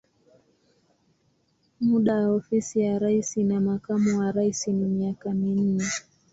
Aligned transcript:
Muda 1.79 2.15
wa 2.19 2.31
ofisi 2.35 2.79
ya 2.79 2.99
rais 2.99 3.37
na 3.37 3.59
makamu 3.61 4.19
wa 4.19 4.31
rais 4.31 4.67
ni 4.67 4.85
miaka 4.85 5.33
minne. 5.33 5.83